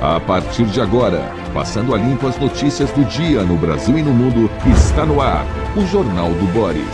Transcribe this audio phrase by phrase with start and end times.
[0.00, 4.12] A partir de agora, passando a limpo as notícias do dia no Brasil e no
[4.12, 5.44] mundo, está no ar
[5.76, 6.84] o Jornal do Boris.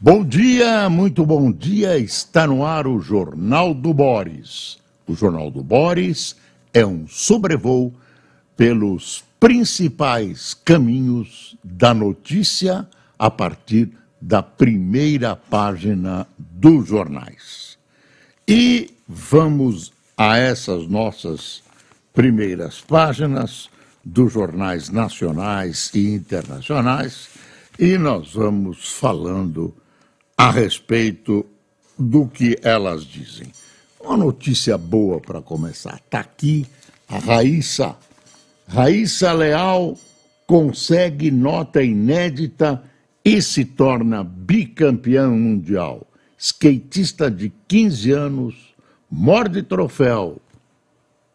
[0.00, 1.98] Bom dia, muito bom dia.
[1.98, 4.78] Está no ar o Jornal do Boris.
[5.04, 6.36] O Jornal do Boris
[6.72, 7.92] é um sobrevoo
[8.56, 12.88] pelos principais caminhos da notícia
[13.18, 13.90] a partir
[14.22, 17.76] da primeira página dos jornais.
[18.46, 21.62] E vamos a essas nossas
[22.12, 23.68] primeiras páginas
[24.04, 27.28] dos jornais nacionais e internacionais
[27.78, 29.74] e nós vamos falando
[30.36, 31.44] a respeito
[31.98, 33.52] do que elas dizem.
[34.00, 35.96] Uma notícia boa para começar.
[35.96, 36.66] Está aqui
[37.08, 37.96] a Raíssa.
[38.68, 39.98] Raíssa Leal
[40.46, 42.82] consegue nota inédita
[43.24, 46.06] e se torna bicampeã mundial.
[46.38, 48.65] Skatista de 15 anos
[49.10, 50.40] morde troféu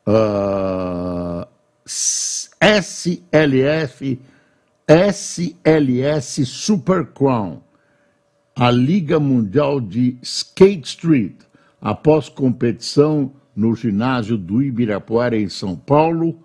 [0.08, 1.48] uh,
[2.60, 4.20] SLF,
[4.88, 7.62] SLS Super Crown,
[8.56, 11.36] a Liga Mundial de Skate Street,
[11.82, 16.40] após competição no ginásio do Ibirapuera, em São Paulo.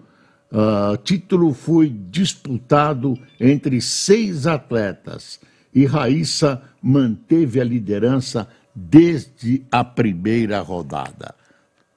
[0.51, 5.41] Uh, título foi disputado entre seis atletas
[5.75, 11.35] e Raíssa manteve a liderança desde a primeira rodada.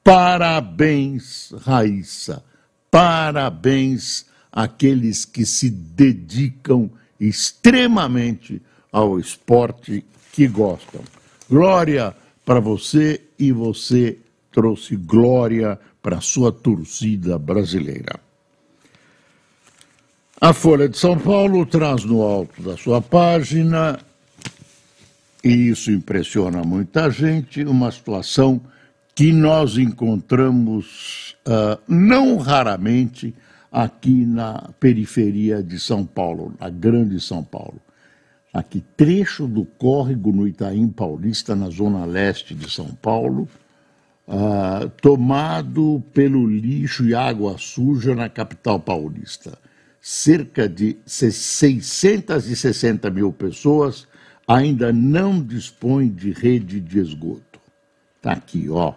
[0.02, 2.42] Parabéns, Raíssa.
[2.90, 11.02] Parabéns àqueles que se dedicam extremamente ao esporte que gostam.
[11.50, 14.18] Glória para você e você
[14.52, 18.20] trouxe glória para a sua torcida brasileira.
[20.42, 24.00] A Folha de São Paulo traz no alto da sua página
[25.44, 28.62] e isso impressiona muita gente, uma situação
[29.16, 33.34] que nós encontramos uh, não raramente
[33.72, 37.80] aqui na periferia de São Paulo, na grande São Paulo.
[38.54, 43.48] Aqui, trecho do córrego no Itaim Paulista, na zona leste de São Paulo,
[44.28, 49.58] uh, tomado pelo lixo e água suja na capital paulista.
[50.02, 54.08] Cerca de 660 mil pessoas
[54.50, 57.60] ainda não dispõe de rede de esgoto.
[58.18, 58.96] Está aqui, ó.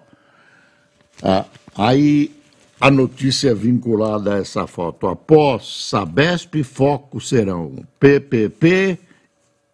[1.22, 1.44] Ah,
[1.76, 2.34] aí
[2.80, 5.06] a notícia vinculada a essa foto.
[5.06, 8.98] Após Sabesp, foco serão PPP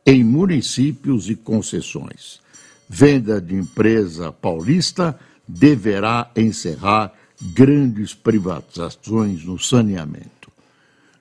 [0.04, 2.40] em municípios e concessões.
[2.88, 7.12] Venda de empresa paulista deverá encerrar
[7.54, 10.50] grandes privatizações no saneamento.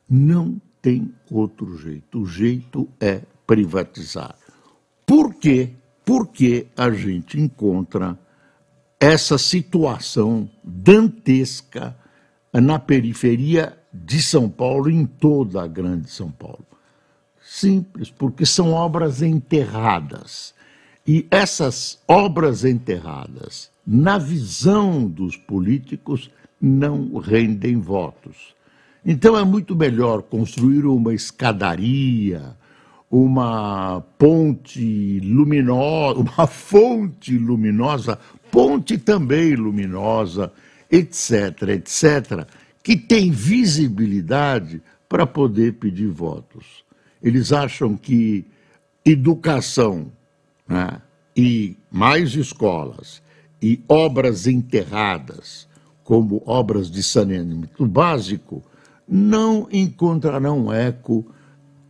[0.09, 2.21] Não tem outro jeito.
[2.21, 4.35] O jeito é privatizar.
[5.07, 5.69] Por quê?
[6.03, 8.19] Porque a gente encontra
[8.99, 11.95] essa situação dantesca
[12.53, 16.65] na periferia de São Paulo, em toda a grande São Paulo.
[17.41, 20.53] Simples, porque são obras enterradas.
[21.07, 26.29] E essas obras enterradas, na visão dos políticos,
[26.59, 28.53] não rendem votos.
[29.05, 32.57] Então é muito melhor construir uma escadaria,
[33.09, 38.19] uma ponte luminosa, uma fonte luminosa,
[38.51, 40.51] ponte também luminosa,
[40.91, 42.47] etc., etc.,
[42.83, 46.83] que tem visibilidade para poder pedir votos.
[47.21, 48.45] Eles acham que
[49.03, 50.11] educação
[50.67, 51.01] né,
[51.35, 53.21] e mais escolas
[53.61, 55.67] e obras enterradas,
[56.03, 58.63] como obras de saneamento básico,
[59.07, 61.25] não encontrarão eco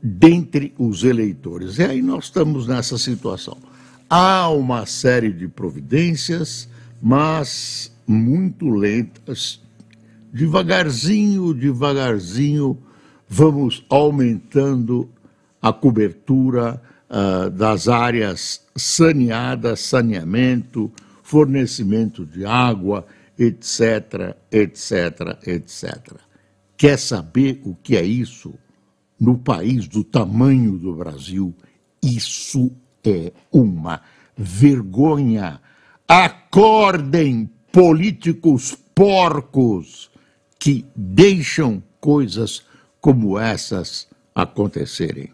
[0.02, 1.78] dentre os eleitores.
[1.78, 3.58] E aí nós estamos nessa situação.
[4.10, 6.70] Há uma série de providências,
[7.02, 9.62] mas muito lentas.
[10.32, 12.78] Devagarzinho, devagarzinho,
[13.28, 15.10] vamos aumentando
[15.62, 20.92] a cobertura uh, das áreas saneadas, saneamento,
[21.24, 23.06] fornecimento de água,
[23.38, 26.14] etc., etc., etc.
[26.78, 28.54] Quer saber o que é isso?
[29.20, 31.56] No país do tamanho do Brasil,
[32.02, 32.72] isso
[33.04, 34.02] é uma
[34.36, 35.60] vergonha.
[36.08, 40.10] Acordem, políticos porcos
[40.60, 42.64] que deixam coisas
[43.00, 45.32] como essas acontecerem.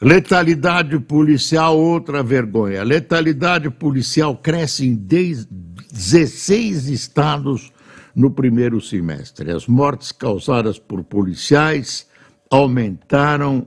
[0.00, 2.84] Letalidade policial, outra vergonha.
[2.84, 7.72] Letalidade policial cresce em 16 estados
[8.14, 9.50] no primeiro semestre.
[9.50, 12.07] As mortes causadas por policiais
[12.50, 13.66] aumentaram,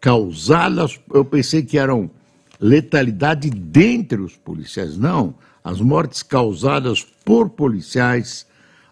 [0.00, 2.10] causadas, eu pensei que eram
[2.58, 4.96] letalidade dentre os policiais.
[4.96, 8.46] Não, as mortes causadas por policiais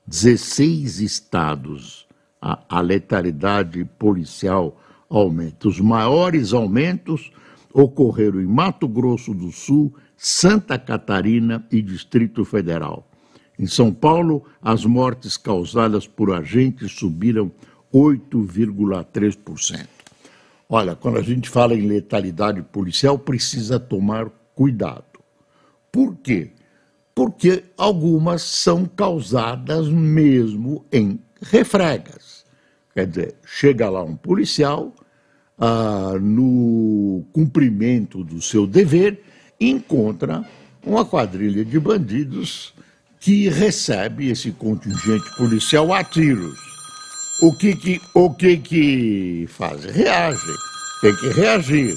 [0.07, 2.07] 16 estados,
[2.41, 5.67] a, a letalidade policial aumenta.
[5.67, 7.31] Os maiores aumentos
[7.71, 13.07] ocorreram em Mato Grosso do Sul, Santa Catarina e Distrito Federal.
[13.59, 17.51] Em São Paulo, as mortes causadas por agentes subiram
[17.93, 19.92] 8,3%.
[20.69, 25.03] Olha, quando a gente fala em letalidade policial, precisa tomar cuidado.
[25.91, 26.51] Por quê?
[27.13, 32.43] Porque algumas são causadas mesmo em refregas.
[32.93, 34.93] Quer dizer, chega lá um policial,
[35.57, 39.21] ah, no cumprimento do seu dever,
[39.59, 40.43] encontra
[40.85, 42.73] uma quadrilha de bandidos
[43.19, 46.72] que recebe esse contingente policial a tiros.
[47.41, 49.83] O que que, o que, que faz?
[49.85, 50.53] Reage,
[51.01, 51.95] tem que reagir.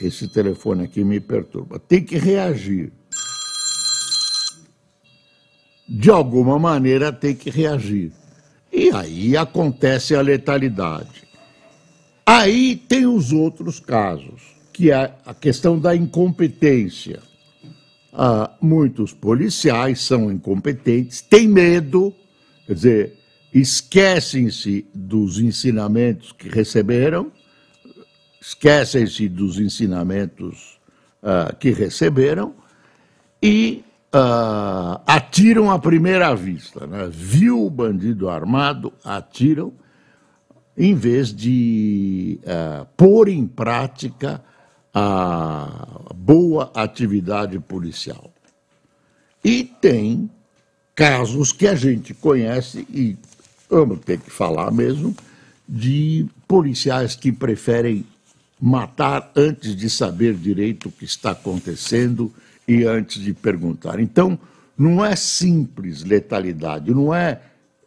[0.00, 1.78] Esse telefone aqui me perturba.
[1.78, 2.92] Tem que reagir.
[5.88, 8.12] De alguma maneira tem que reagir.
[8.72, 11.26] E aí acontece a letalidade.
[12.24, 14.42] Aí tem os outros casos,
[14.72, 17.20] que é a questão da incompetência.
[18.12, 22.14] Ah, muitos policiais são incompetentes, têm medo,
[22.66, 23.17] quer dizer,
[23.52, 27.32] esquecem-se dos ensinamentos que receberam,
[28.40, 30.78] esquecem-se dos ensinamentos
[31.22, 32.54] ah, que receberam
[33.42, 36.86] e ah, atiram à primeira vista.
[36.86, 37.08] Né?
[37.10, 39.72] Viu o bandido armado, atiram
[40.78, 44.40] em vez de uh, pôr em prática
[44.94, 48.32] a boa atividade policial.
[49.44, 50.30] E tem
[50.94, 53.16] casos que a gente conhece, e
[53.68, 55.14] vamos ter que falar mesmo,
[55.68, 58.04] de policiais que preferem
[58.60, 62.32] matar antes de saber direito o que está acontecendo
[62.66, 64.00] e antes de perguntar.
[64.00, 64.38] Então,
[64.76, 67.40] não é simples letalidade, não é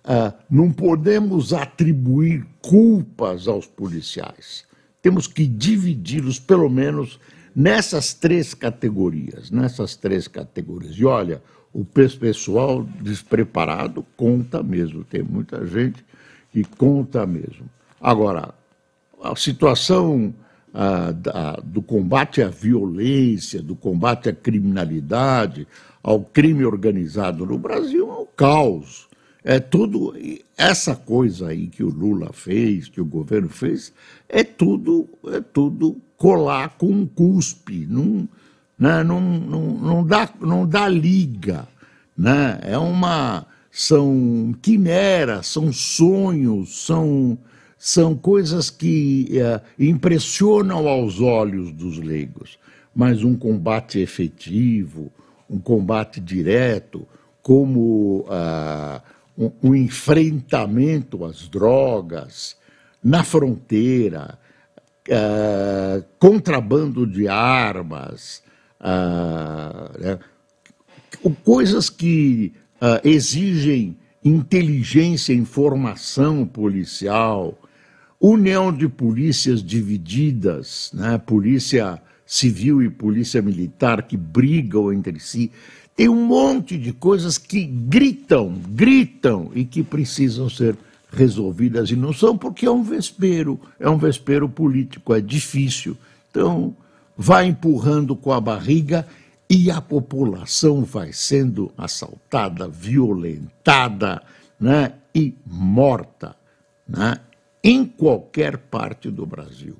[0.03, 4.65] ah, não podemos atribuir culpas aos policiais.
[5.01, 7.19] Temos que dividi-los, pelo menos,
[7.55, 9.51] nessas três categorias.
[9.51, 10.95] Nessas três categorias.
[10.95, 11.41] E olha,
[11.73, 15.03] o pessoal despreparado conta mesmo.
[15.03, 16.03] Tem muita gente
[16.51, 17.69] que conta mesmo.
[17.99, 18.53] Agora,
[19.23, 20.33] a situação
[20.73, 25.67] ah, da, do combate à violência, do combate à criminalidade,
[26.03, 29.07] ao crime organizado no Brasil é um caos.
[29.43, 30.13] É tudo
[30.55, 33.91] essa coisa aí que o Lula fez, que o governo fez,
[34.29, 38.29] é tudo é tudo colar com um cuspe, não,
[38.81, 41.67] né, não, não, não, dá, não dá liga,
[42.17, 42.59] né?
[42.63, 47.37] É uma são quimeras, são sonhos, são
[47.77, 52.57] são coisas que é, impressionam aos olhos dos leigos,
[52.93, 55.11] mas um combate efetivo,
[55.49, 57.07] um combate direto,
[57.41, 59.01] como ah,
[59.37, 62.55] um, um enfrentamento às drogas
[63.03, 64.37] na fronteira,
[65.09, 68.43] uh, contrabando de armas,
[68.81, 70.19] uh, né?
[71.43, 77.57] coisas que uh, exigem inteligência, informação policial,
[78.19, 81.17] união de polícias divididas, né?
[81.17, 85.51] polícia civil e polícia militar que brigam entre si.
[85.95, 90.77] Tem um monte de coisas que gritam, gritam e que precisam ser
[91.11, 95.97] resolvidas e não são porque é um vespeiro, é um vespeiro político, é difícil.
[96.29, 96.73] Então,
[97.21, 99.05] vai empurrando com a barriga
[99.47, 104.23] e a população vai sendo assaltada, violentada
[104.59, 106.35] né, e morta
[106.89, 107.17] né,
[107.63, 109.77] em qualquer parte do Brasil.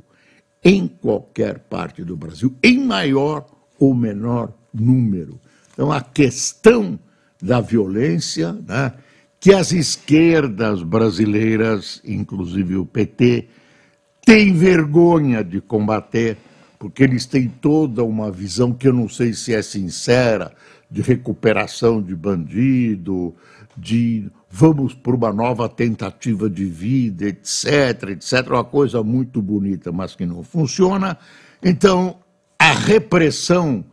[0.63, 3.47] Em qualquer parte do Brasil, em maior
[3.79, 5.39] ou menor número.
[5.73, 6.99] Então, a questão
[7.41, 8.93] da violência, né,
[9.39, 13.47] que as esquerdas brasileiras, inclusive o PT,
[14.23, 16.37] têm vergonha de combater,
[16.81, 20.51] porque eles têm toda uma visão que eu não sei se é sincera,
[20.89, 23.35] de recuperação de bandido,
[23.77, 30.15] de vamos por uma nova tentativa de vida, etc, etc, uma coisa muito bonita, mas
[30.15, 31.19] que não funciona.
[31.61, 32.17] Então,
[32.57, 33.85] a repressão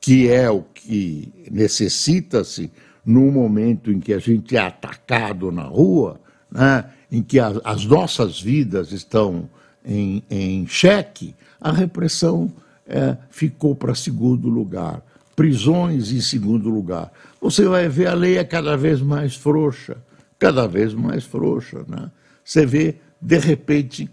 [0.00, 2.72] que é o que necessita-se
[3.04, 6.18] no momento em que a gente é atacado na rua,
[6.50, 9.50] né, em que a, as nossas vidas estão
[9.84, 12.52] em, em xeque, a repressão
[12.86, 15.02] é, ficou para segundo lugar.
[15.36, 17.12] Prisões em segundo lugar.
[17.40, 19.96] Você vai ver a lei é cada vez mais frouxa,
[20.38, 21.84] cada vez mais frouxa.
[21.88, 22.10] Né?
[22.44, 24.10] Você vê, de repente,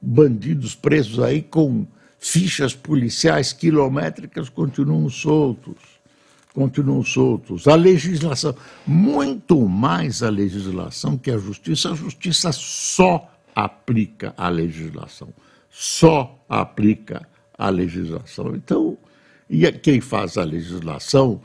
[0.00, 1.86] bandidos presos aí com
[2.18, 5.76] fichas policiais quilométricas continuam soltos.
[6.54, 7.66] Continuam soltos.
[7.66, 8.54] A legislação,
[8.86, 15.28] muito mais a legislação que a justiça, a justiça só aplica a legislação.
[15.72, 17.26] Só aplica
[17.56, 18.54] a legislação.
[18.54, 18.96] Então,
[19.48, 21.40] e quem faz a legislação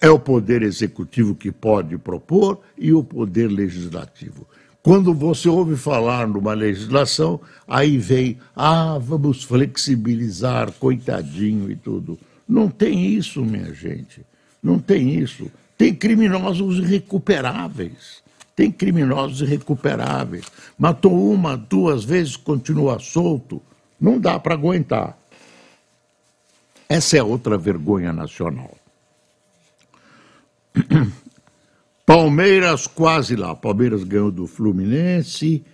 [0.00, 4.46] é o poder executivo que pode propor e o poder legislativo.
[4.82, 12.18] Quando você ouve falar numa legislação, aí vem, ah, vamos flexibilizar, coitadinho e tudo.
[12.46, 14.20] Não tem isso, minha gente.
[14.62, 15.50] Não tem isso.
[15.76, 18.22] Tem criminosos irrecuperáveis.
[18.54, 20.44] Tem criminosos irrecuperáveis.
[20.78, 23.60] Matou uma, duas vezes, continua solto.
[24.00, 25.18] Não dá para aguentar.
[26.88, 28.76] Essa é outra vergonha nacional.
[32.06, 33.54] Palmeiras quase lá.
[33.54, 35.64] Palmeiras ganhou do Fluminense,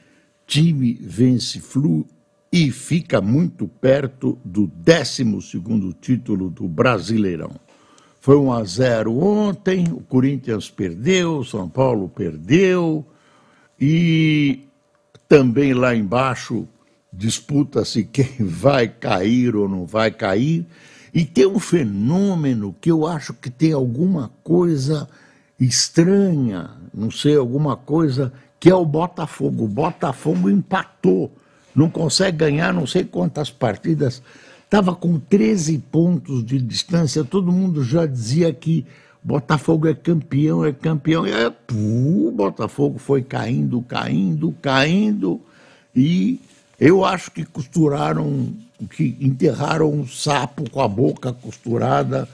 [0.47, 2.07] time vence Flu
[2.53, 7.53] e fica muito perto do 12 título do Brasileirão.
[8.21, 13.05] Foi 1 a 0 ontem, o Corinthians perdeu, o São Paulo perdeu
[13.81, 14.61] e
[15.27, 16.69] também lá embaixo
[17.11, 20.67] disputa-se quem vai cair ou não vai cair.
[21.15, 25.09] E tem um fenômeno que eu acho que tem alguma coisa
[25.59, 29.65] estranha, não sei, alguma coisa, que é o Botafogo.
[29.65, 31.33] O Botafogo empatou,
[31.75, 34.23] não consegue ganhar não sei quantas partidas.
[34.71, 38.87] Estava com 13 pontos de distância, todo mundo já dizia que
[39.21, 41.27] Botafogo é campeão, é campeão.
[41.27, 45.41] E aí, pô, o Botafogo foi caindo, caindo, caindo.
[45.93, 46.41] E
[46.79, 48.55] eu acho que costuraram,
[48.93, 52.29] que enterraram um sapo com a boca costurada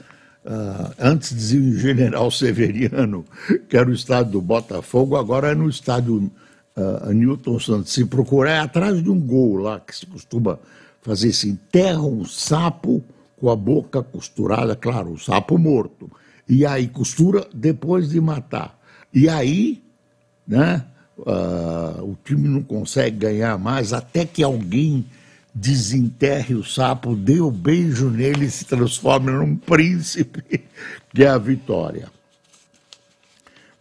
[0.47, 3.25] Uh, antes dizia o general Severiano,
[3.67, 6.31] que era o estádio do Botafogo, agora é no estádio
[6.73, 7.91] uh, Newton Santos.
[7.91, 10.57] Se procurar, é atrás de um gol lá, que se costuma
[11.01, 13.03] fazer assim, enterra um sapo
[13.37, 16.09] com a boca costurada, claro, o sapo morto.
[16.47, 18.77] E aí costura depois de matar.
[19.13, 19.83] E aí,
[20.47, 20.85] né,
[21.19, 25.05] uh, o time não consegue ganhar mais até que alguém
[25.53, 30.63] desenterre o sapo, dê o um beijo nele e se transforme num príncipe,
[31.13, 32.09] que é a vitória.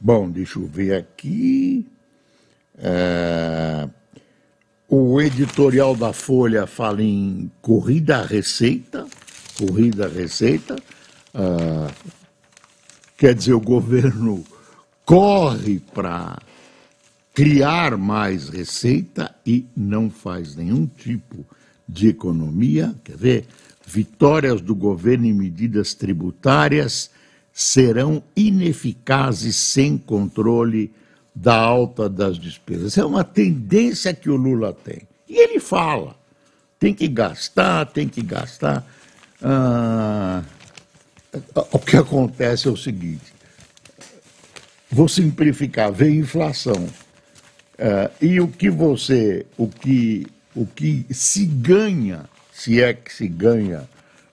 [0.00, 1.86] Bom, deixa eu ver aqui.
[2.78, 3.88] É...
[4.98, 9.06] O editorial da Folha fala em corrida à receita,
[9.58, 10.74] corrida à receita.
[11.34, 11.92] Uh,
[13.14, 14.42] quer dizer, o governo
[15.04, 16.38] corre para
[17.34, 21.44] criar mais receita e não faz nenhum tipo
[21.86, 23.46] de economia, quer ver?
[23.86, 27.10] Vitórias do governo em medidas tributárias
[27.52, 30.90] serão ineficazes sem controle
[31.36, 32.96] da alta das despesas.
[32.96, 35.02] É uma tendência que o Lula tem.
[35.28, 36.16] E ele fala:
[36.78, 38.82] tem que gastar, tem que gastar.
[39.42, 40.42] Ah,
[41.70, 43.34] o que acontece é o seguinte:
[44.90, 46.88] vou simplificar, vem inflação.
[47.78, 53.28] Ah, e o que você, o que o que se ganha, se é que se
[53.28, 53.86] ganha,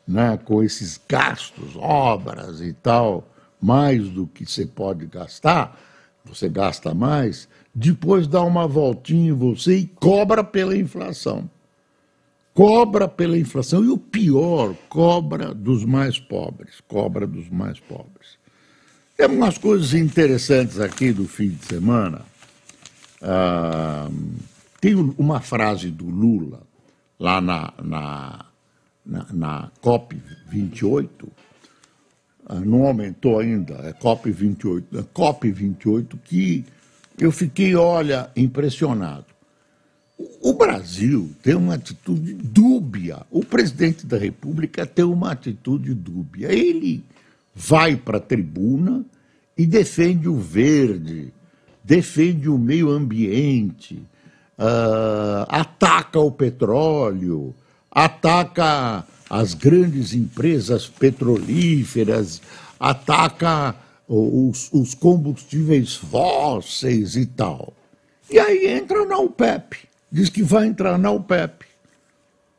[0.08, 3.28] né, com esses gastos, obras e tal,
[3.62, 5.78] mais do que você pode gastar,
[6.26, 11.50] você gasta mais, depois dá uma voltinha em você e cobra pela inflação.
[12.54, 13.84] Cobra pela inflação.
[13.84, 16.82] E o pior, cobra dos mais pobres.
[16.88, 18.38] Cobra dos mais pobres.
[19.18, 22.22] Tem umas coisas interessantes aqui do fim de semana.
[23.22, 24.10] Ah,
[24.80, 26.62] tem uma frase do Lula,
[27.18, 28.46] lá na, na,
[29.06, 31.43] na, na COP 28, ah,
[32.66, 36.66] não aumentou ainda, é COP 28, é COP 28, que
[37.18, 39.26] eu fiquei, olha, impressionado.
[40.42, 43.22] O Brasil tem uma atitude dúbia.
[43.32, 46.52] O presidente da República tem uma atitude dúbia.
[46.52, 47.04] Ele
[47.54, 49.06] vai para a tribuna
[49.58, 51.34] e defende o verde,
[51.84, 53.96] defende o meio ambiente,
[54.58, 57.54] uh, ataca o petróleo,
[57.92, 62.40] ataca as grandes empresas petrolíferas,
[62.80, 63.76] ataca
[64.08, 67.74] os, os combustíveis fósseis e tal.
[68.30, 71.66] E aí entra na UPEP, diz que vai entrar na UPEP.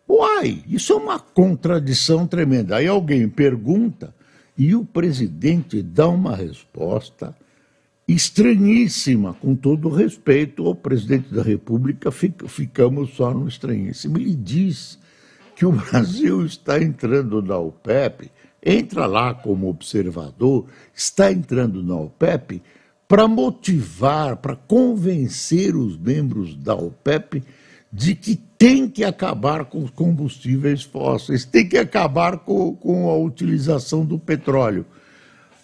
[0.09, 2.75] Uai, isso é uma contradição tremenda.
[2.77, 4.13] Aí alguém pergunta,
[4.59, 7.37] E o presidente dá uma resposta
[8.07, 14.19] estranhíssima, com todo respeito ao presidente da República, fica, ficamos só no estranhíssimo.
[14.19, 14.99] Ele diz
[15.55, 18.31] que o Brasil está entrando na OPEP,
[18.65, 22.63] entra lá como observador, está entrando na OPEP
[23.07, 27.43] para motivar, para convencer os membros da OPEP
[27.93, 33.17] de que tem que acabar com os combustíveis fósseis, tem que acabar com, com a
[33.17, 34.85] utilização do petróleo.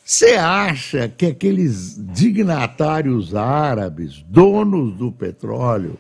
[0.05, 5.99] Você acha que aqueles dignatários árabes, donos do petróleo,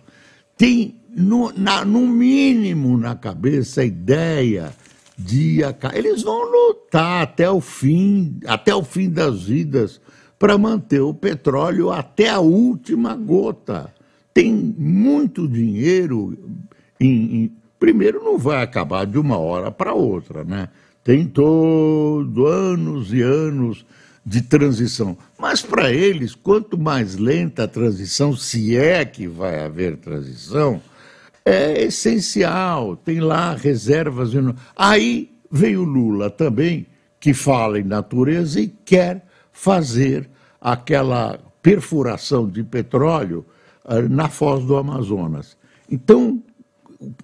[0.56, 4.72] têm, no, na, no mínimo na cabeça, a ideia
[5.18, 5.60] de.
[5.94, 10.00] Eles vão lutar até o fim, até o fim das vidas,
[10.38, 13.92] para manter o petróleo até a última gota
[14.32, 16.36] tem muito dinheiro
[16.98, 20.68] em, em, primeiro não vai acabar de uma hora para outra, né?
[21.02, 23.84] Tem todo anos e anos
[24.24, 25.16] de transição.
[25.38, 30.80] Mas para eles, quanto mais lenta a transição, se é que vai haver transição,
[31.44, 32.96] é essencial.
[32.96, 34.32] Tem lá reservas.
[34.76, 36.86] Aí veio Lula também,
[37.18, 40.28] que fala em natureza e quer fazer
[40.60, 43.44] aquela perfuração de petróleo
[43.84, 45.56] ah, na foz do Amazonas.
[45.90, 46.42] Então,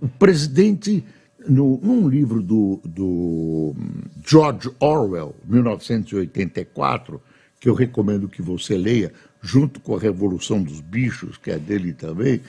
[0.00, 1.04] o presidente,
[1.46, 3.74] no, num livro do, do
[4.26, 7.20] George Orwell, 1984,
[7.60, 11.92] que eu recomendo que você leia, junto com a Revolução dos Bichos, que é dele
[11.92, 12.40] também,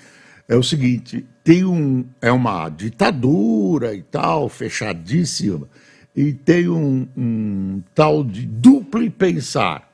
[0.48, 5.66] é o seguinte: tem um, é uma ditadura e tal, fechadíssima,
[6.14, 9.90] e tem um, um tal de duplo pensar.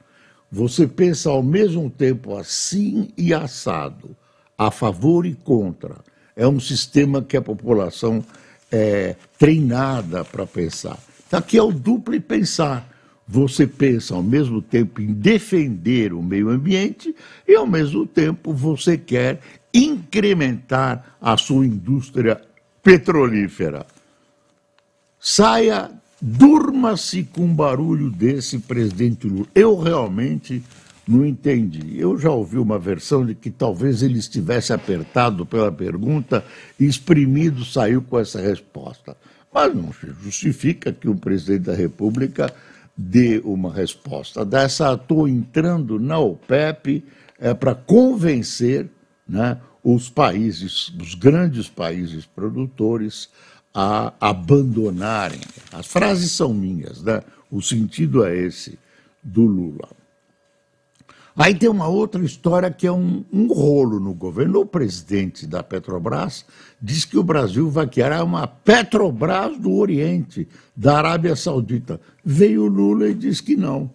[0.52, 4.16] Você pensa ao mesmo tempo assim e assado,
[4.58, 5.98] a favor e contra.
[6.36, 8.26] É um sistema que a população
[8.72, 10.98] é treinada para pensar.
[11.28, 12.90] Então, aqui é o duplo pensar.
[13.28, 17.16] Você pensa ao mesmo tempo em defender o meio ambiente
[17.48, 19.40] e, ao mesmo tempo, você quer
[19.74, 22.42] incrementar a sua indústria
[22.82, 23.86] petrolífera.
[25.20, 25.90] Saia
[26.26, 29.46] Durma-se com um barulho desse, presidente Lula.
[29.54, 30.64] Eu realmente
[31.06, 32.00] não entendi.
[32.00, 36.42] Eu já ouvi uma versão de que talvez ele estivesse apertado pela pergunta
[36.80, 39.18] e exprimido saiu com essa resposta.
[39.54, 39.90] Mas não
[40.24, 42.54] justifica que o presidente da República
[42.96, 44.94] dê uma resposta dessa.
[44.94, 47.04] Estou entrando na OPEP
[47.38, 48.90] é, para convencer
[49.28, 53.30] né, os países, os grandes países produtores,
[53.74, 55.42] a abandonarem.
[55.72, 57.22] As frases são minhas, né?
[57.52, 58.78] o sentido é esse
[59.24, 59.90] do Lula.
[61.36, 64.60] Aí tem uma outra história que é um, um, rolo no governo.
[64.60, 66.46] O presidente da Petrobras
[66.80, 72.00] diz que o Brasil vai criar uma Petrobras do Oriente, da Arábia Saudita.
[72.24, 73.90] Veio Lula e diz que não.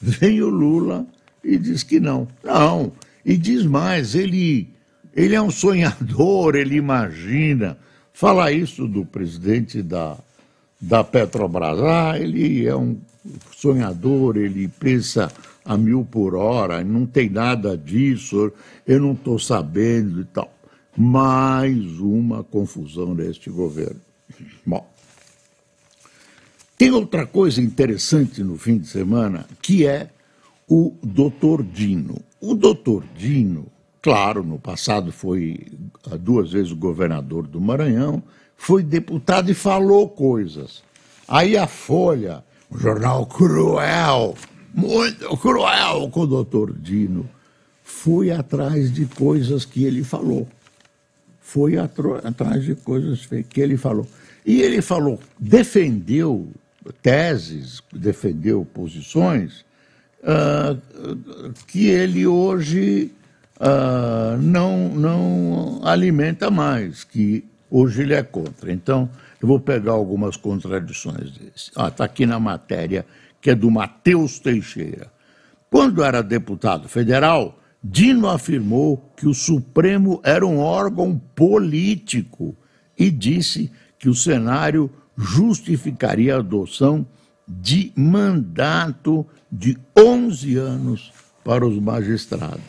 [0.00, 1.04] Veio Lula
[1.42, 2.28] e diz que não.
[2.44, 2.92] Não.
[3.24, 4.68] E diz mais, ele,
[5.14, 7.78] ele é um sonhador, ele imagina
[8.12, 10.16] Falar isso do presidente da,
[10.80, 12.98] da Petrobras, ah, ele é um
[13.56, 15.32] sonhador, ele pensa
[15.64, 18.52] a mil por hora, não tem nada disso,
[18.86, 20.52] eu não estou sabendo e tal.
[20.96, 24.00] Mais uma confusão neste governo.
[24.64, 24.86] Bom,
[26.76, 30.10] tem outra coisa interessante no fim de semana, que é
[30.68, 32.22] o doutor Dino.
[32.40, 33.72] O doutor Dino
[34.02, 35.60] Claro, no passado foi
[36.10, 38.20] ah, duas vezes governador do Maranhão,
[38.56, 40.82] foi deputado e falou coisas.
[41.28, 44.34] Aí a Folha, um jornal cruel,
[44.74, 47.30] muito cruel com o doutor Dino,
[47.80, 50.48] foi atrás de coisas que ele falou.
[51.40, 54.06] Foi atrás de coisas que ele falou.
[54.44, 56.48] E ele falou, defendeu
[57.00, 59.64] teses, defendeu posições
[60.22, 63.12] uh, que ele hoje
[63.60, 68.72] uh, não, não alimenta mais, que hoje ele é contra.
[68.72, 69.08] Então,
[69.40, 71.70] eu vou pegar algumas contradições desse.
[71.70, 73.04] Está ah, tá aqui na matéria,
[73.40, 75.10] que é do Matheus Teixeira.
[75.70, 82.56] Quando era deputado federal, Dino afirmou que o Supremo era um órgão político
[82.96, 87.06] e disse que o cenário justificaria a adoção
[87.48, 91.12] de mandato de 11 anos
[91.44, 92.62] para os magistrados.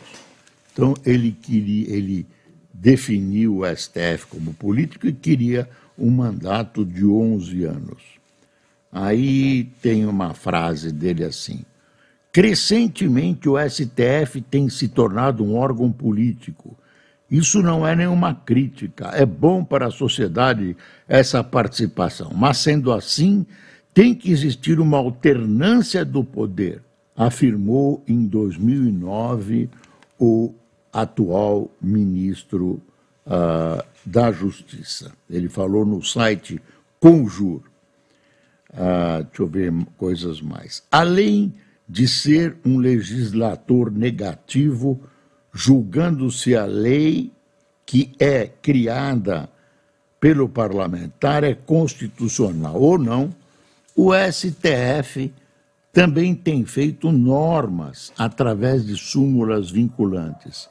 [0.74, 2.28] Então, ele queria, ele
[2.74, 8.04] definiu o STF como político e queria um mandato de 11 anos.
[8.92, 11.64] Aí tem uma frase dele assim:
[12.32, 16.78] crescentemente o STF tem se tornado um órgão político.
[17.32, 23.46] Isso não é nenhuma crítica, é bom para a sociedade essa participação, mas sendo assim,
[23.94, 26.82] Tem que existir uma alternância do poder,
[27.16, 29.70] afirmou em 2009
[30.20, 30.54] o
[30.92, 32.82] atual ministro
[33.28, 35.12] uh, da Justiça.
[35.30, 36.62] Ele falou no site
[37.00, 37.62] Conjur.
[38.72, 40.84] Uh, deixa eu ver coisas mais.
[40.92, 41.54] Além
[41.88, 45.00] de ser um legislador negativo,
[45.54, 47.32] julgando-se a lei
[47.86, 49.50] que é criada
[50.20, 53.30] pelo parlamentar é constitucional ou não,
[53.96, 55.32] o STF
[55.92, 60.68] também tem feito normas através de súmulas vinculantes.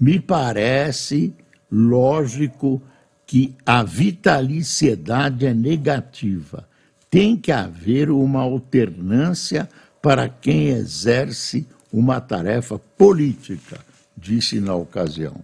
[0.00, 1.34] Me parece
[1.70, 2.82] lógico
[3.26, 6.66] que a vitaliciedade é negativa.
[7.10, 9.68] Tem que haver uma alternância
[10.00, 13.78] para quem exerce uma tarefa política,
[14.16, 15.36] disse na ocasião.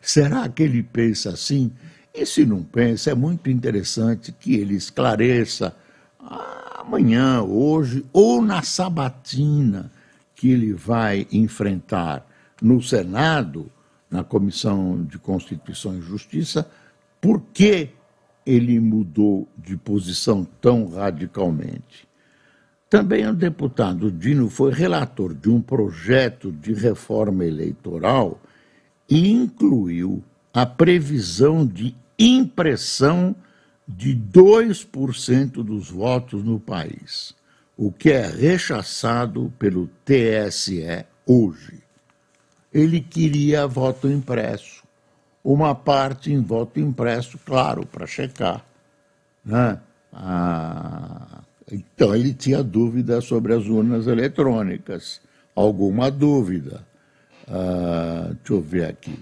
[0.00, 1.72] Será que ele pensa assim?
[2.14, 5.74] E se não pensa, é muito interessante que ele esclareça
[6.22, 9.90] amanhã, hoje ou na sabatina
[10.34, 12.26] que ele vai enfrentar
[12.60, 13.70] no Senado,
[14.10, 16.68] na Comissão de Constituição e Justiça,
[17.20, 17.90] por que
[18.44, 22.08] ele mudou de posição tão radicalmente.
[22.88, 28.40] Também o deputado Dino foi relator de um projeto de reforma eleitoral
[29.08, 33.36] e incluiu a previsão de impressão
[33.96, 37.34] de 2% dos votos no país,
[37.76, 41.82] o que é rechaçado pelo TSE hoje.
[42.72, 44.84] Ele queria voto impresso,
[45.42, 48.64] uma parte em voto impresso, claro, para checar.
[49.44, 49.80] Né?
[50.12, 55.20] Ah, então, ele tinha dúvida sobre as urnas eletrônicas.
[55.54, 56.86] Alguma dúvida?
[57.48, 59.18] Uh, deixa eu ver aqui.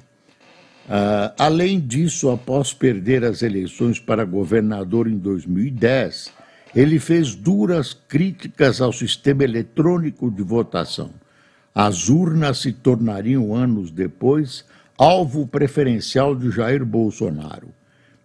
[0.88, 6.32] Uh, além disso, após perder as eleições para governador em 2010,
[6.74, 11.10] ele fez duras críticas ao sistema eletrônico de votação.
[11.74, 14.64] As urnas se tornariam, anos depois,
[14.96, 17.68] alvo preferencial de Jair Bolsonaro.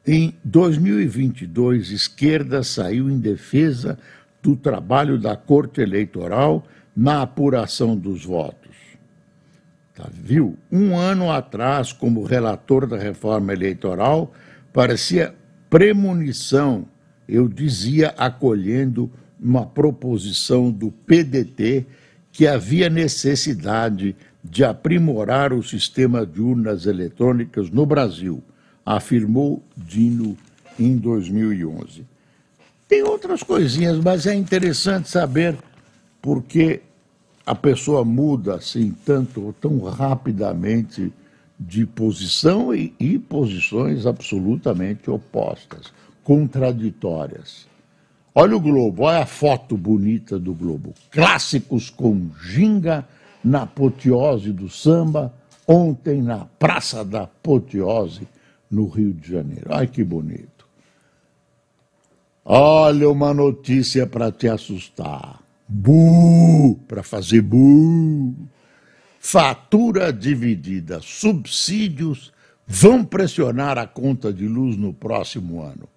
[0.08, 3.99] Em 2022, esquerda saiu em defesa
[4.41, 8.62] do trabalho da Corte Eleitoral na apuração dos votos.
[9.95, 10.58] Tá, viu?
[10.71, 14.34] Um ano atrás, como relator da reforma eleitoral,
[14.71, 15.36] parecia
[15.69, 16.88] premonição,
[17.27, 21.86] eu dizia acolhendo uma proposição do PDT
[22.32, 28.43] que havia necessidade de aprimorar o sistema de urnas eletrônicas no Brasil
[28.86, 30.38] afirmou Dino
[30.79, 32.06] em 2011.
[32.88, 35.58] Tem outras coisinhas, mas é interessante saber
[36.21, 36.82] por que
[37.45, 41.12] a pessoa muda assim tanto, tão rapidamente
[41.60, 47.67] de posição e, e posições absolutamente opostas, contraditórias.
[48.36, 50.93] Olha o Globo, olha a foto bonita do Globo.
[51.12, 53.08] Clássicos com ginga
[53.43, 55.34] na apoteose do samba,
[55.67, 58.27] ontem na Praça da Apoteose,
[58.71, 59.67] no Rio de Janeiro.
[59.69, 60.65] Ai, que bonito.
[62.43, 65.42] Olha uma notícia para te assustar.
[65.67, 66.80] Bu!
[66.88, 68.34] Para fazer bu!
[69.19, 72.34] Fatura dividida, subsídios
[72.67, 75.88] vão pressionar a conta de luz no próximo ano.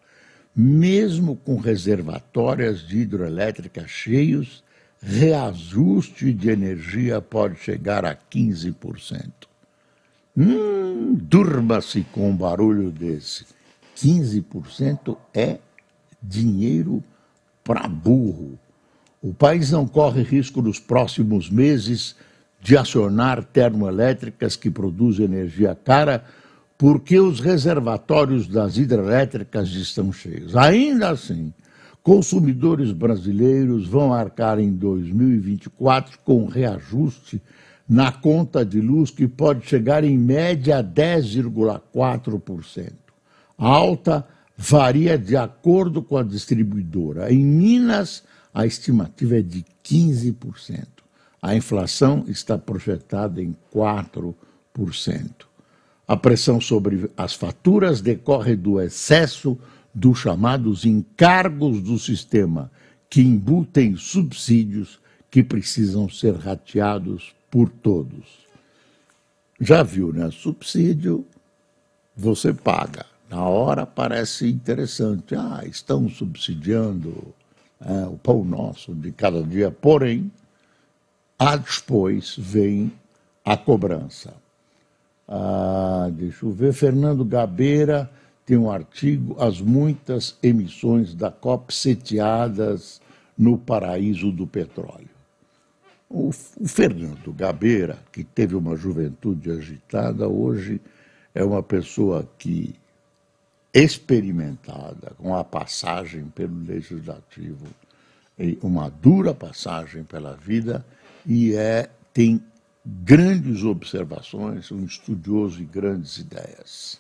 [0.55, 4.63] Mesmo com reservatórias de hidrelétrica cheios,
[5.03, 9.33] reajuste de energia pode chegar a 15%.
[10.37, 13.45] Hum, durma-se com um barulho desse.
[13.97, 15.59] 15% é
[16.23, 17.03] dinheiro
[17.65, 18.59] para burro.
[19.23, 22.15] O país não corre risco nos próximos meses
[22.61, 26.25] de acionar termoelétricas que produzem energia cara,
[26.77, 30.55] porque os reservatórios das hidrelétricas estão cheios.
[30.57, 31.53] Ainda assim,
[32.03, 37.41] consumidores brasileiros vão arcar em 2024 com reajuste
[37.89, 42.93] na conta de luz que pode chegar em média a 10,4%.
[43.57, 44.27] A alta
[44.57, 47.33] varia de acordo com a distribuidora.
[47.33, 48.25] Em Minas,
[48.57, 50.87] a estimativa é de 15%.
[51.43, 54.35] A inflação está projetada em 4%.
[56.09, 59.59] A pressão sobre as faturas decorre do excesso
[59.95, 62.71] dos chamados encargos do sistema,
[63.11, 64.99] que embutem subsídios
[65.31, 68.47] que precisam ser rateados por todos.
[69.61, 70.31] Já viu, né?
[70.31, 71.27] Subsídio
[72.17, 73.05] você paga.
[73.29, 75.35] Na hora parece interessante.
[75.35, 77.35] Ah, estão subsidiando
[77.81, 79.71] é, o pão nosso de cada dia.
[79.71, 80.31] Porém,
[81.39, 82.93] a depois vem
[83.45, 84.35] a cobrança.
[85.29, 86.73] Ah, deixa eu ver.
[86.73, 88.11] Fernando Gabeira
[88.45, 93.01] tem um artigo, As muitas emissões da COP seteadas
[93.37, 95.11] no paraíso do petróleo.
[96.09, 100.81] O, o Fernando Gabeira, que teve uma juventude agitada, hoje
[101.35, 102.75] é uma pessoa que
[103.77, 107.67] experimentada com a passagem pelo legislativo,
[108.63, 110.85] uma dura passagem pela vida
[111.27, 112.43] e é tem
[112.85, 116.99] grandes observações, um estudioso de grandes ideias.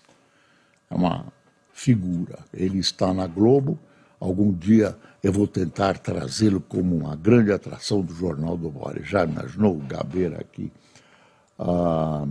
[0.91, 1.33] É uma
[1.73, 2.41] figura.
[2.53, 3.79] Ele está na Globo.
[4.21, 9.03] Algum dia eu vou tentar trazê-lo como uma grande atração do Jornal do Bore.
[9.03, 10.71] Já imaginou o Gabeira aqui?
[11.59, 12.27] Ah,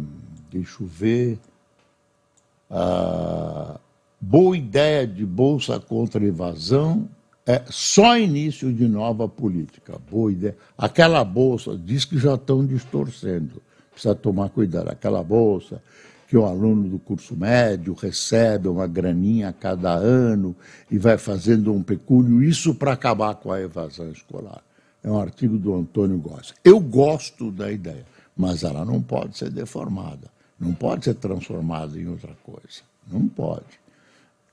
[0.51, 1.39] deixa eu ver.
[2.69, 3.79] Ah,
[4.19, 7.07] boa ideia de bolsa contra evasão
[7.45, 9.99] é só início de nova política.
[10.09, 10.57] Boa ideia.
[10.77, 13.61] Aquela bolsa, diz que já estão distorcendo.
[13.91, 14.89] Precisa tomar cuidado.
[14.89, 15.81] Aquela bolsa
[16.27, 20.55] que o aluno do curso médio recebe uma graninha a cada ano
[20.89, 24.63] e vai fazendo um pecúlio, isso para acabar com a evasão escolar.
[25.03, 26.53] É um artigo do Antônio Góes.
[26.63, 32.07] Eu gosto da ideia, mas ela não pode ser deformada, não pode ser transformada em
[32.07, 32.81] outra coisa.
[33.07, 33.84] Não pode.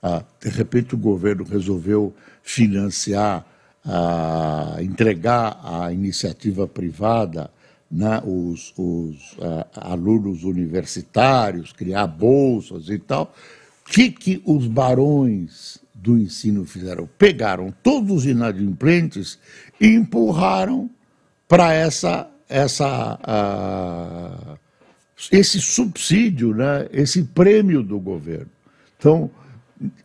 [0.05, 2.13] Ah, de repente o governo resolveu
[2.43, 3.45] financiar,
[3.85, 7.49] ah, entregar à iniciativa privada
[7.89, 13.33] né, os, os ah, alunos universitários, criar bolsas e tal.
[13.87, 17.07] O que, que os barões do ensino fizeram?
[17.17, 19.39] Pegaram todos os inadimplentes
[19.79, 20.89] e empurraram
[21.47, 24.57] para essa, essa, uh,
[25.31, 28.49] esse subsídio, né, esse prêmio do governo.
[28.97, 29.29] Então,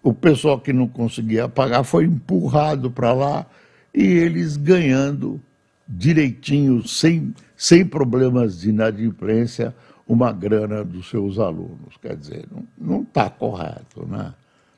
[0.02, 3.46] o pessoal que não conseguia pagar foi empurrado para lá
[3.94, 5.40] e eles ganhando
[5.88, 9.74] direitinho, sem, sem problemas de inadimplência,
[10.06, 11.96] uma grana dos seus alunos.
[12.00, 14.34] Quer dizer, não está correto, né?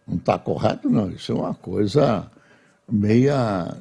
[0.07, 1.11] Não está correto, não.
[1.11, 2.31] Isso é uma coisa
[2.90, 3.76] meia.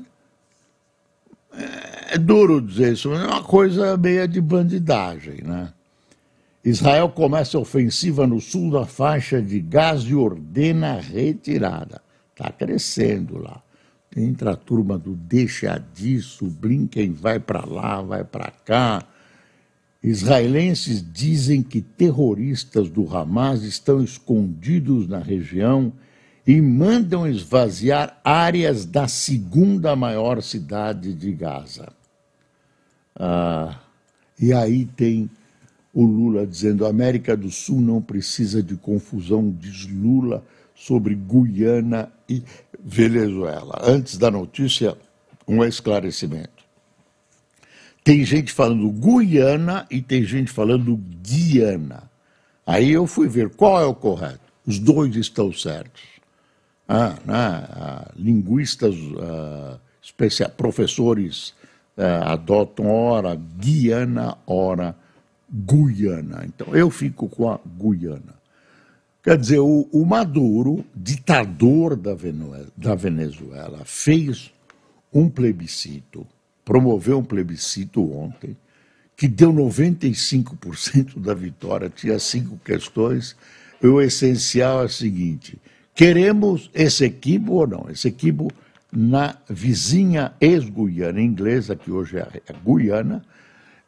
[1.53, 5.73] É, é duro dizer isso, mas é uma coisa meia de bandidagem, né?
[6.63, 12.01] Israel começa ofensiva no sul da faixa de Gaza e ordena a retirada.
[12.31, 13.61] Está crescendo lá.
[14.15, 19.05] Entra a turma do deixa disso, Blinken vai para lá, vai para cá.
[20.01, 25.93] Israelenses dizem que terroristas do Hamas estão escondidos na região
[26.47, 31.93] e mandam esvaziar áreas da segunda maior cidade de Gaza.
[33.15, 33.77] Ah,
[34.39, 35.29] e aí tem
[35.99, 42.41] o Lula dizendo: América do Sul não precisa de confusão, diz Lula sobre Guiana e
[42.81, 43.81] Venezuela.
[43.83, 44.97] Antes da notícia,
[45.45, 46.63] um esclarecimento.
[48.01, 52.09] Tem gente falando Guiana e tem gente falando Guiana.
[52.65, 54.39] Aí eu fui ver qual é o correto.
[54.65, 56.03] Os dois estão certos.
[56.87, 59.79] Ah, ah, linguistas, ah,
[60.55, 61.53] professores
[61.97, 64.95] ah, adotam ora Guiana, ora
[65.51, 66.43] Guiana.
[66.45, 68.39] Então, eu fico com a Guiana.
[69.23, 72.15] Quer dizer, o, o Maduro, ditador da,
[72.75, 74.51] da Venezuela, fez
[75.13, 76.25] um plebiscito,
[76.63, 78.55] promoveu um plebiscito ontem,
[79.17, 83.35] que deu 95% da vitória, tinha cinco questões,
[83.83, 85.59] e o essencial é o seguinte:
[85.93, 87.87] queremos esse equipo ou não?
[87.89, 88.49] Esse equipo
[88.91, 93.21] na vizinha ex-Guiana inglesa, que hoje é a Guiana,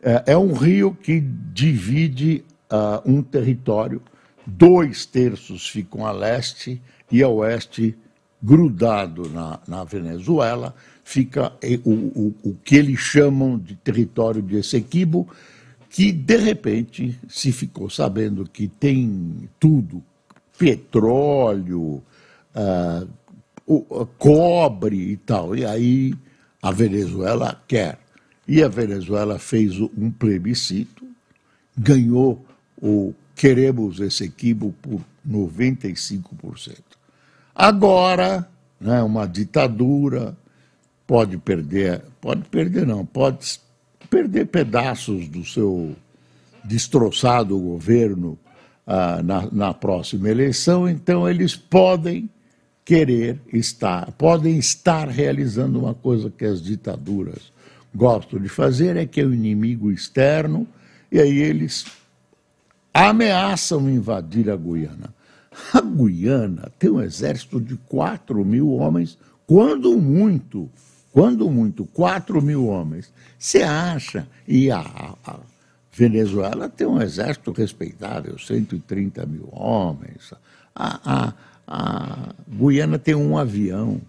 [0.02, 4.02] é, é um rio que divide uh, um território,
[4.46, 7.96] dois terços ficam a leste e a oeste,
[8.42, 11.54] grudado na, na Venezuela, fica
[11.86, 15.28] o, o, o que eles chamam de território de Essequibo,
[15.90, 20.02] que de repente se ficou sabendo que tem tudo,
[20.58, 22.02] petróleo,
[22.56, 26.14] uh, cobre e tal, e aí
[26.62, 28.01] a Venezuela quer.
[28.52, 31.08] E a Venezuela fez um plebiscito,
[31.78, 32.46] ganhou
[32.82, 36.80] o Queremos esse equibo por 95%.
[37.56, 38.46] Agora,
[38.78, 40.36] né, uma ditadura
[41.08, 43.58] pode perder, pode perder não, pode
[44.10, 45.96] perder pedaços do seu
[46.62, 48.38] destroçado governo
[48.86, 52.30] ah, na, na próxima eleição, então eles podem
[52.84, 57.54] querer estar, podem estar realizando uma coisa que as ditaduras
[57.94, 60.68] gostam de fazer é que é o inimigo externo,
[61.12, 61.86] e aí eles
[62.94, 65.14] ameaçam invadir a Guiana.
[65.74, 70.70] A Guiana tem um exército de 4 mil homens, quando muito,
[71.12, 73.12] quando muito, 4 mil homens.
[73.38, 74.28] Você acha?
[74.48, 74.80] E a,
[75.26, 75.40] a
[75.92, 80.34] Venezuela tem um exército respeitável, 130 mil homens.
[80.74, 81.34] A, a,
[81.68, 84.00] a Guiana tem um avião.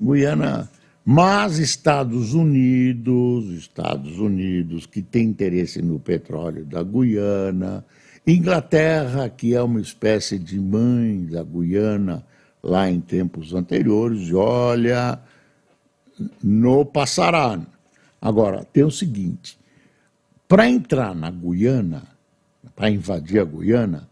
[0.00, 0.70] Guiana
[1.04, 7.84] Mas Estados Unidos, Estados Unidos que tem interesse no petróleo da Guiana,
[8.24, 12.24] Inglaterra, que é uma espécie de mãe da Guiana
[12.62, 15.18] lá em tempos anteriores, e olha,
[16.42, 17.60] não passará.
[18.20, 19.58] Agora, tem o seguinte:
[20.46, 22.04] para entrar na Guiana,
[22.76, 24.08] para invadir a Guiana,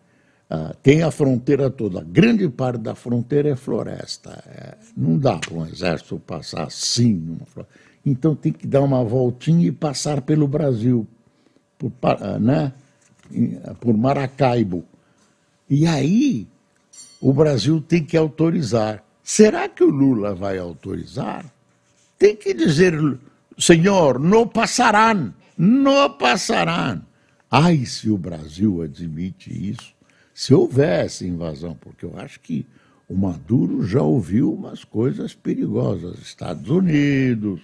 [0.50, 2.02] uh, tem a fronteira toda.
[2.02, 4.42] Grande parte da fronteira é floresta.
[4.46, 7.38] É, não dá para um exército passar assim.
[8.04, 11.06] Então tem que dar uma voltinha e passar pelo Brasil,
[11.78, 12.72] por, uh, né?
[13.80, 14.84] por Maracaibo.
[15.68, 16.48] E aí
[17.20, 19.04] o Brasil tem que autorizar.
[19.22, 21.44] Será que o Lula vai autorizar?
[22.18, 22.94] Tem que dizer,
[23.56, 27.02] senhor, não passarão, não passarão.
[27.50, 29.94] Ai, se o Brasil admite isso,
[30.40, 32.66] se houvesse invasão, porque eu acho que
[33.07, 36.18] o Maduro já ouviu umas coisas perigosas.
[36.18, 37.61] Estados Unidos,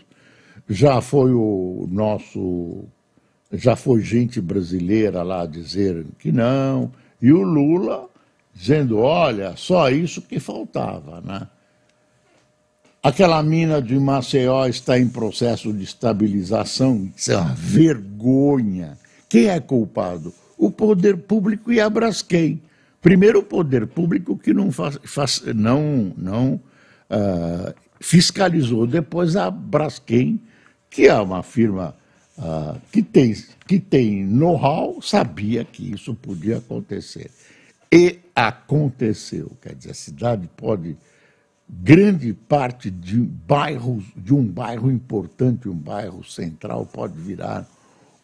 [0.69, 2.85] já foi o nosso
[3.51, 8.11] já foi gente brasileira lá dizer que não, e o Lula
[8.53, 11.49] dizendo, olha, só isso que faltava, né?
[13.03, 18.99] Aquela mina de Maceió está em processo de estabilização, isso é uma vergonha.
[19.31, 20.35] Quem é culpado?
[20.57, 22.61] O poder público e a Braskem.
[23.01, 26.61] Primeiro, o poder público que não, faz, faz não, não
[27.11, 30.41] uh, fiscalizou, depois a Braskem,
[30.91, 31.95] que é uma firma
[32.39, 33.35] uh, que tem,
[33.67, 37.31] que tem know-how, sabia que isso podia acontecer.
[37.93, 39.53] E aconteceu.
[39.63, 40.97] Quer dizer, a cidade pode.
[41.69, 47.67] Grande parte de bairros, de um bairro importante, um bairro central, pode virar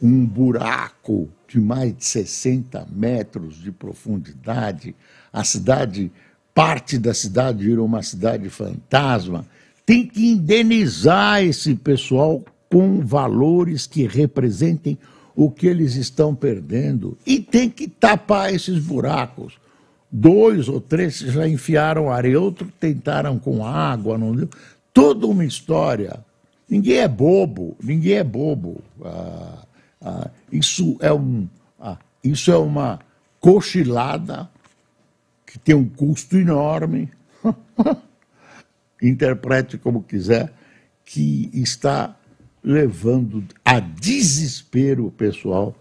[0.02, 4.96] um buraco de mais de 60 metros de profundidade.
[5.32, 6.10] A cidade,
[6.52, 9.46] parte da cidade virou uma cidade fantasma.
[9.86, 14.98] Tem que indenizar esse pessoal com valores que representem
[15.36, 19.54] o que eles estão perdendo e tem que tapar esses buracos.
[20.10, 24.48] Dois ou três já enfiaram areia, outros tentaram com água, não deu.
[24.92, 26.18] Toda uma história.
[26.68, 28.82] Ninguém é bobo, ninguém é bobo.
[29.02, 29.64] Ah,
[30.02, 31.48] ah, isso, é um,
[31.80, 32.98] ah, isso é uma
[33.40, 34.50] cochilada
[35.46, 37.10] que tem um custo enorme.
[39.02, 40.52] Interprete como quiser,
[41.04, 42.16] que está
[42.62, 45.74] levando a desespero o pessoal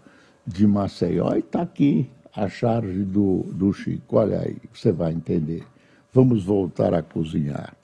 [0.46, 1.34] de Maceió.
[1.34, 4.16] E está aqui a charge do, do Chico.
[4.16, 5.64] Olha aí, você vai entender.
[6.12, 7.74] Vamos voltar a cozinhar.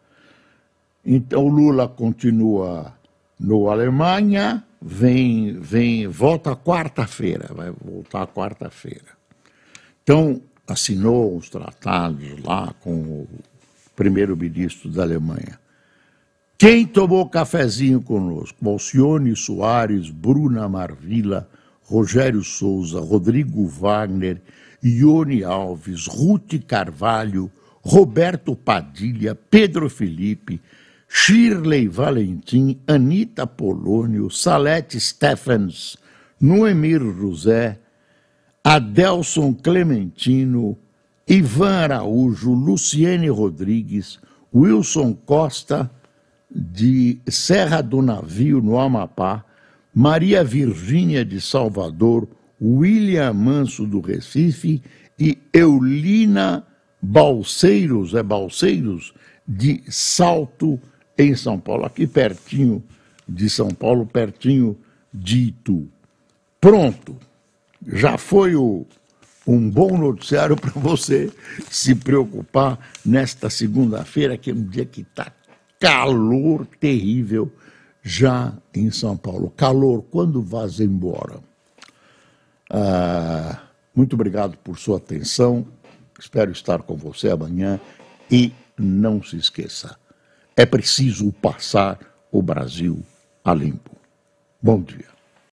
[1.05, 2.93] Então Lula continua
[3.39, 9.17] no Alemanha, vem, vem, volta quarta-feira, vai voltar quarta-feira.
[10.03, 13.29] Então assinou os tratados lá com o
[13.97, 15.59] primeiro-ministro da Alemanha.
[16.57, 18.69] Quem tomou cafezinho conosco?
[18.69, 21.49] Alcione Soares, Bruna Marvila,
[21.83, 24.41] Rogério Souza, Rodrigo Wagner,
[24.83, 30.61] Ione Alves, Ruth Carvalho, Roberto Padilha, Pedro Felipe,
[31.09, 35.97] Shirley Valentim, Anita Polônio, Salete Stephens,
[36.39, 37.79] Noemir José,
[38.63, 40.77] Adelson Clementino,
[41.27, 44.19] Ivan Araújo, Luciene Rodrigues,
[44.55, 45.91] Wilson Costa,
[46.51, 49.45] de Serra do Navio, no Amapá,
[49.95, 52.29] Maria Virgínia de Salvador,
[52.61, 54.83] William Manso do Recife
[55.19, 56.67] e Eulina
[57.01, 59.13] Balseiros, é Balseiros,
[59.47, 60.81] de Salto,
[61.19, 62.83] em São Paulo, aqui pertinho
[63.29, 64.79] de São Paulo, pertinho
[65.13, 65.89] de Itu.
[66.61, 67.17] Pronto,
[67.87, 68.87] já foi o,
[69.47, 71.31] um bom noticiário para você
[71.69, 75.33] se preocupar nesta segunda-feira, que é um dia que está
[75.81, 77.53] calor terrível
[78.03, 79.53] já em São Paulo.
[79.57, 81.41] Calor quando vás embora.
[82.71, 83.63] Ah,
[83.95, 85.67] muito obrigado por sua atenção.
[86.19, 87.81] Espero estar com você amanhã.
[88.31, 89.97] E não se esqueça:
[90.59, 92.01] é preciso passar
[92.33, 93.01] o Brasil
[93.45, 93.93] a limpo.
[94.61, 95.18] Bom dia.